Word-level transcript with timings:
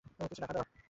কিছু 0.19 0.41
টাকা 0.41 0.53
দাও। 0.55 0.65